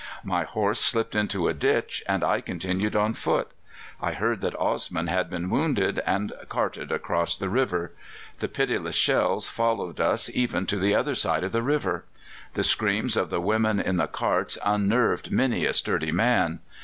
My 0.23 0.45
horse 0.45 0.79
slipped 0.79 1.13
into 1.13 1.47
a 1.47 1.53
ditch, 1.53 2.03
and 2.07 2.23
I 2.23 2.41
continued 2.41 2.95
on 2.95 3.13
foot. 3.13 3.51
I 4.01 4.13
heard 4.13 4.41
that 4.41 4.59
Osman 4.59 5.05
had 5.05 5.29
been 5.29 5.51
wounded 5.51 5.99
and 6.07 6.33
carted 6.49 6.91
across 6.91 7.37
the 7.37 7.49
river; 7.49 7.91
the 8.39 8.47
pitiless 8.47 8.95
shells 8.95 9.47
followed 9.47 9.99
us 9.99 10.27
even 10.33 10.65
to 10.65 10.77
the 10.77 10.95
other 10.95 11.13
side 11.13 11.43
of 11.43 11.51
the 11.51 11.61
river. 11.61 12.05
The 12.55 12.63
screams 12.63 13.15
of 13.15 13.29
the 13.29 13.41
women 13.41 13.79
in 13.79 13.97
the 13.97 14.07
carts 14.07 14.57
unnerved 14.65 15.31
many 15.31 15.65
a 15.65 15.71
sturdy 15.73 16.11
man. 16.11 16.61